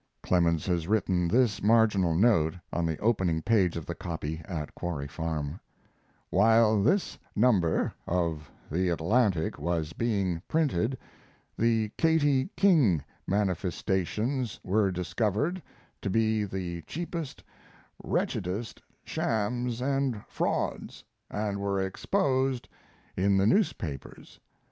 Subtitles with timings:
[0.23, 5.05] Clemens has written this marginal note on the opening page of the copy at Quarry
[5.07, 5.59] Farm:
[6.31, 10.97] While this number of the Atlantic was being printed
[11.55, 15.61] the Katie King manifestations were discovered
[16.01, 17.43] to be the cheapest,
[18.03, 22.67] wretchedest shams and frauds, and were exposed
[23.15, 24.39] in the newspapers.